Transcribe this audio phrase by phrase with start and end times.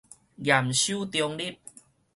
[0.39, 1.59] 嚴守中立